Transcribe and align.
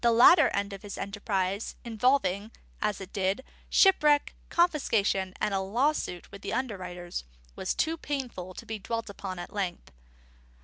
The 0.03 0.11
latter 0.11 0.47
end 0.47 0.73
of 0.73 0.81
this 0.81 0.97
enterprise, 0.97 1.75
involving 1.85 2.49
(as 2.81 2.99
it 2.99 3.13
did) 3.13 3.43
shipwreck, 3.69 4.33
confiscation, 4.49 5.35
and 5.39 5.53
a 5.53 5.59
lawsuit 5.59 6.31
with 6.31 6.41
the 6.41 6.53
underwriters, 6.53 7.23
was 7.55 7.75
too 7.75 7.97
painful 7.97 8.55
to 8.55 8.65
be 8.65 8.79
dwelt 8.79 9.11
upon 9.11 9.37
at 9.37 9.53
length. 9.53 9.91